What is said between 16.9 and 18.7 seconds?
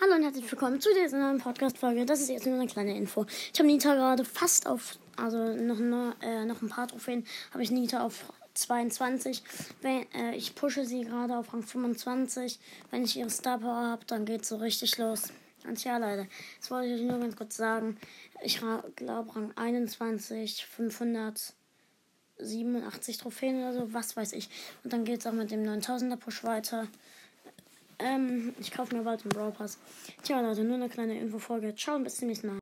ich euch nur ganz kurz sagen. Ich